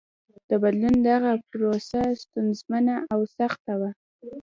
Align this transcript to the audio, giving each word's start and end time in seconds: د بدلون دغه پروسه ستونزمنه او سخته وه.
د 0.49 0.51
بدلون 0.63 0.95
دغه 1.09 1.31
پروسه 1.49 2.01
ستونزمنه 2.21 2.95
او 3.13 3.19
سخته 3.37 3.73
وه. 3.79 3.91